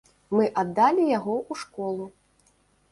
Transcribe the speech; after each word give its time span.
Мы 0.37 0.47
аддалі 0.61 1.03
яго 1.11 1.35
ў 1.51 1.63
школу. 1.67 2.05